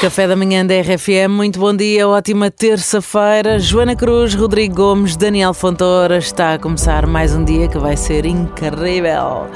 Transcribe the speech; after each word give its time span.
Café 0.00 0.28
da 0.28 0.36
manhã 0.36 0.64
da 0.64 0.74
RFM, 0.80 1.28
muito 1.28 1.58
bom 1.58 1.74
dia, 1.74 2.06
ótima 2.08 2.52
terça-feira. 2.52 3.58
Joana 3.58 3.96
Cruz, 3.96 4.32
Rodrigo 4.32 4.76
Gomes, 4.76 5.16
Daniel 5.16 5.52
Fontoura, 5.52 6.18
está 6.18 6.54
a 6.54 6.58
começar 6.58 7.04
mais 7.04 7.34
um 7.34 7.42
dia 7.42 7.66
que 7.66 7.78
vai 7.78 7.96
ser 7.96 8.24
incrível. 8.24 9.48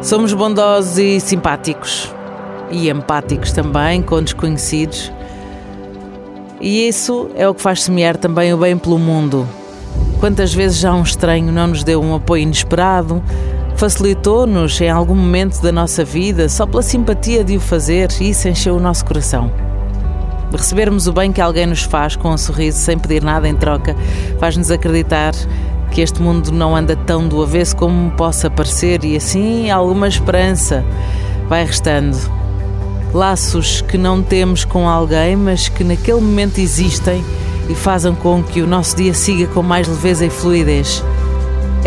Somos 0.00 0.32
bondosos 0.32 0.96
e 0.96 1.20
simpáticos 1.20 2.10
e 2.70 2.88
empáticos 2.88 3.52
também 3.52 4.00
com 4.00 4.22
desconhecidos. 4.22 5.12
E 6.62 6.88
isso 6.88 7.30
é 7.34 7.46
o 7.46 7.52
que 7.52 7.60
faz 7.60 7.82
semear 7.82 8.16
também 8.16 8.54
o 8.54 8.56
bem 8.56 8.78
pelo 8.78 8.98
mundo. 8.98 9.46
Quantas 10.18 10.54
vezes 10.54 10.78
já 10.78 10.94
um 10.94 11.02
estranho 11.02 11.52
não 11.52 11.66
nos 11.66 11.84
deu 11.84 12.02
um 12.02 12.14
apoio 12.14 12.44
inesperado, 12.44 13.22
facilitou-nos 13.78 14.80
em 14.80 14.90
algum 14.90 15.14
momento 15.14 15.62
da 15.62 15.70
nossa 15.70 16.04
vida 16.04 16.48
só 16.48 16.66
pela 16.66 16.82
simpatia 16.82 17.44
de 17.44 17.56
o 17.56 17.60
fazer 17.60 18.10
e 18.20 18.30
isso 18.30 18.48
encheu 18.48 18.74
o 18.74 18.80
nosso 18.80 19.04
coração. 19.04 19.52
Recebermos 20.50 21.06
o 21.06 21.12
bem 21.12 21.30
que 21.30 21.40
alguém 21.40 21.64
nos 21.64 21.82
faz 21.84 22.16
com 22.16 22.30
um 22.30 22.36
sorriso 22.36 22.76
sem 22.76 22.98
pedir 22.98 23.22
nada 23.22 23.48
em 23.48 23.54
troca 23.54 23.94
faz-nos 24.40 24.72
acreditar 24.72 25.32
que 25.92 26.00
este 26.00 26.20
mundo 26.20 26.50
não 26.50 26.74
anda 26.74 26.96
tão 26.96 27.28
do 27.28 27.40
avesso 27.40 27.76
como 27.76 28.10
possa 28.10 28.50
parecer 28.50 29.04
e 29.04 29.16
assim 29.16 29.70
alguma 29.70 30.08
esperança 30.08 30.84
vai 31.48 31.64
restando. 31.64 32.18
Laços 33.14 33.80
que 33.82 33.96
não 33.96 34.24
temos 34.24 34.64
com 34.64 34.88
alguém, 34.88 35.36
mas 35.36 35.68
que 35.68 35.84
naquele 35.84 36.20
momento 36.20 36.58
existem 36.58 37.24
e 37.68 37.76
fazem 37.76 38.12
com 38.16 38.42
que 38.42 38.60
o 38.60 38.66
nosso 38.66 38.96
dia 38.96 39.14
siga 39.14 39.46
com 39.46 39.62
mais 39.62 39.86
leveza 39.86 40.26
e 40.26 40.30
fluidez. 40.30 41.00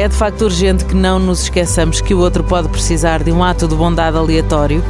É 0.02 0.08
de 0.08 0.16
facto 0.16 0.46
urgente 0.46 0.84
que 0.84 0.96
não 0.96 1.20
nos 1.20 1.44
esqueçamos 1.44 2.02
que 2.02 2.16
o 2.16 2.18
outro 2.18 2.44
pode 2.44 2.68
precisar 2.70 3.22
de 3.22 3.32
um 3.32 3.44
ato 3.44 3.68
de 3.68 3.76
bondade 3.76 4.18
aleatório 4.18 4.84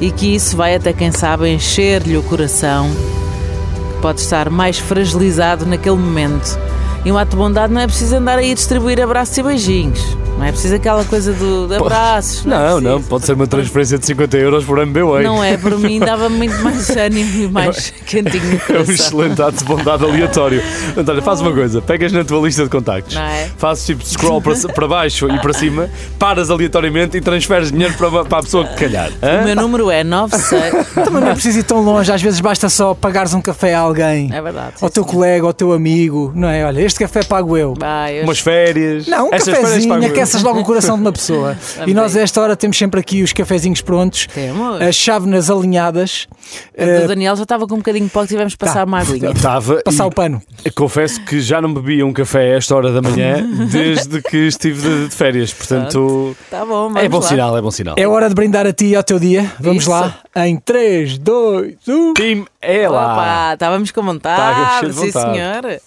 e 0.00 0.10
que 0.10 0.34
isso 0.34 0.56
vai 0.56 0.74
até 0.74 0.92
quem 0.92 1.12
sabe 1.12 1.48
encher-lhe 1.48 2.16
o 2.16 2.24
coração, 2.24 2.90
que 2.90 4.00
pode 4.02 4.20
estar 4.20 4.50
mais 4.50 4.76
fragilizado 4.76 5.64
naquele 5.64 5.94
momento. 5.94 6.58
E 7.04 7.12
um 7.12 7.16
ato 7.16 7.30
de 7.30 7.36
bondade 7.36 7.72
não 7.72 7.82
é 7.82 7.86
preciso 7.86 8.16
andar 8.16 8.36
aí 8.36 8.50
a 8.50 8.54
distribuir 8.54 9.00
abraços 9.00 9.38
e 9.38 9.44
beijinhos. 9.44 10.27
Não 10.38 10.44
é 10.44 10.52
preciso 10.52 10.76
aquela 10.76 11.04
coisa 11.04 11.32
do, 11.32 11.66
de 11.66 11.74
abraços. 11.74 12.44
Não, 12.44 12.56
é 12.78 12.80
não, 12.80 12.92
preciso. 12.92 13.08
pode 13.08 13.26
ser 13.26 13.32
uma 13.32 13.46
transferência 13.46 13.98
de 13.98 14.06
50 14.06 14.36
euros 14.38 14.64
por 14.64 14.78
MBWay. 14.78 15.24
Não 15.24 15.42
é, 15.42 15.56
para 15.56 15.76
mim 15.76 15.98
dava 15.98 16.28
muito 16.30 16.54
mais 16.62 16.88
ânimo 16.96 17.42
e 17.42 17.48
mais 17.48 17.90
quentinho 18.06 18.44
no 18.44 18.52
É 18.76 18.80
um 18.80 18.84
coração. 18.84 18.94
excelente 18.94 19.42
ato 19.42 19.58
de 19.58 19.64
bondade 19.64 20.04
aleatório. 20.04 20.62
António, 20.96 21.22
faz 21.22 21.40
uma 21.40 21.52
coisa: 21.52 21.82
pegas 21.82 22.12
na 22.12 22.24
tua 22.24 22.40
lista 22.46 22.62
de 22.62 22.70
contactos, 22.70 23.14
Não 23.16 23.22
é? 23.22 23.50
fazes 23.58 23.84
tipo 23.86 24.04
scroll 24.06 24.40
para, 24.40 24.54
para 24.72 24.86
baixo 24.88 25.28
e 25.28 25.38
para 25.40 25.52
cima, 25.52 25.90
paras 26.18 26.50
aleatoriamente 26.50 27.16
e 27.16 27.20
transferes 27.20 27.72
dinheiro 27.72 27.94
para, 27.94 28.24
para 28.24 28.38
a 28.38 28.42
pessoa 28.42 28.64
que 28.64 28.76
calhar. 28.76 29.10
O 29.10 29.26
Hã? 29.26 29.42
meu 29.44 29.56
número 29.56 29.90
é 29.90 30.04
96. 30.04 30.86
Também 31.04 31.20
não 31.20 31.28
é 31.28 31.32
preciso 31.32 31.58
ir 31.58 31.64
tão 31.64 31.82
longe, 31.82 32.12
às 32.12 32.22
vezes 32.22 32.38
basta 32.40 32.68
só 32.68 32.94
pagares 32.94 33.34
um 33.34 33.40
café 33.42 33.74
a 33.74 33.80
alguém, 33.80 34.30
É 34.32 34.40
verdade. 34.40 34.74
ao 34.80 34.88
teu 34.88 35.04
colega, 35.04 35.44
ao 35.46 35.52
teu 35.52 35.72
amigo, 35.72 36.32
não 36.34 36.48
é? 36.48 36.64
Olha, 36.64 36.80
este 36.80 37.00
café 37.00 37.24
pago 37.24 37.56
eu. 37.56 37.74
Vai, 37.78 38.20
eu- 38.20 38.24
Umas 38.24 38.38
férias. 38.38 39.06
Não, 39.08 39.28
um 39.30 39.34
Estas 39.34 39.54
cafezinho. 39.58 39.94
Aqueces 40.28 40.42
logo 40.42 40.60
o 40.60 40.64
coração 40.64 40.96
de 40.96 41.02
uma 41.02 41.12
pessoa. 41.12 41.56
E 41.86 41.94
nós, 41.94 42.16
a 42.16 42.20
esta 42.20 42.40
hora, 42.40 42.56
temos 42.56 42.76
sempre 42.76 43.00
aqui 43.00 43.22
os 43.22 43.32
cafezinhos 43.32 43.80
prontos, 43.80 44.26
Temos. 44.26 44.80
as 44.80 44.94
chávenas 44.94 45.50
alinhadas, 45.50 46.26
O 46.30 46.82
eh, 46.82 47.06
Daniel 47.06 47.36
já 47.36 47.42
estava 47.42 47.66
com 47.66 47.74
um 47.74 47.78
bocadinho 47.78 48.04
de 48.06 48.10
pó 48.10 48.22
que 48.22 48.28
tivemos 48.28 48.52
que 48.54 48.58
passar 48.58 48.80
Tá. 48.80 48.84
uma 48.84 49.00
aguinha. 49.00 49.30
Estava. 49.30 49.82
passar 49.82 50.04
e 50.04 50.06
o 50.08 50.10
pano. 50.10 50.42
Confesso 50.74 51.20
que 51.24 51.40
já 51.40 51.60
não 51.60 51.72
bebia 51.72 52.04
um 52.06 52.12
café 52.12 52.54
a 52.54 52.56
esta 52.56 52.74
hora 52.76 52.92
da 52.92 53.02
manhã 53.02 53.44
desde 53.70 54.22
que 54.22 54.36
estive 54.48 54.80
de, 54.80 55.08
de 55.08 55.14
férias. 55.14 55.52
Portanto, 55.52 56.36
Tá 56.50 56.60
bom, 56.64 56.88
vamos 56.88 57.02
é 57.02 57.08
bom 57.08 57.18
lá. 57.20 57.22
sinal, 57.28 57.56
é 57.56 57.60
bom 57.62 57.70
sinal. 57.70 57.94
É 57.98 58.06
hora 58.06 58.28
de 58.28 58.34
brindar 58.34 58.66
a 58.66 58.72
ti 58.72 58.86
e 58.86 58.96
ao 58.96 59.02
teu 59.02 59.18
dia. 59.18 59.50
Vamos 59.60 59.82
Isso. 59.82 59.90
lá. 59.90 60.18
Em 60.36 60.54
um. 60.56 60.60
3, 60.60 61.18
2, 61.18 61.74
1. 61.88 62.14
Time 62.14 62.44
é 62.62 62.88
lá. 62.88 63.12
Opa, 63.14 63.54
estávamos 63.54 63.90
com 63.90 64.00
Tá, 64.00 64.06
vontade, 64.06 64.86
de 64.86 64.92
sim 64.94 65.06
vontade. 65.10 65.32
senhor. 65.34 65.80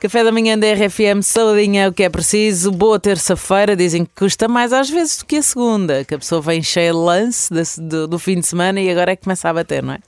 Café 0.00 0.24
da 0.24 0.32
manhã 0.32 0.58
da 0.58 0.66
RFM, 0.72 1.22
saladinha 1.22 1.88
o 1.88 1.92
que 1.92 2.02
é 2.02 2.08
preciso. 2.08 2.70
Boa 2.72 2.98
terça-feira, 2.98 3.76
dizem 3.84 4.04
que 4.04 4.12
custa 4.14 4.48
mais 4.48 4.72
às 4.72 4.90
vezes 4.90 5.18
do 5.18 5.26
que 5.26 5.36
a 5.36 5.42
segunda, 5.42 6.04
que 6.04 6.14
a 6.14 6.18
pessoa 6.18 6.40
vem 6.40 6.62
cheia 6.62 6.92
de 6.92 6.98
lance 6.98 7.52
do, 7.80 8.06
do 8.06 8.18
fim 8.18 8.38
de 8.38 8.46
semana 8.46 8.80
e 8.80 8.90
agora 8.90 9.12
é 9.12 9.16
que 9.16 9.22
começa 9.22 9.48
a 9.48 9.54
bater, 9.54 9.82
não 9.82 9.94
é? 9.94 9.98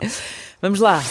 Vamos 0.60 0.80
lá. 0.80 1.02